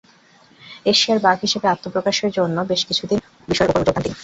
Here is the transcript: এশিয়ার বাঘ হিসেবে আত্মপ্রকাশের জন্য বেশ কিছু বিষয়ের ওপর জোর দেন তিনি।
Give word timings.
এশিয়ার 0.85 1.19
বাঘ 1.21 1.37
হিসেবে 1.41 1.67
আত্মপ্রকাশের 1.67 2.31
জন্য 2.37 2.57
বেশ 2.71 2.81
কিছু 2.89 3.03
বিষয়ের 3.47 3.71
ওপর 3.71 3.81
জোর 3.81 3.95
দেন 3.95 4.03
তিনি। 4.05 4.17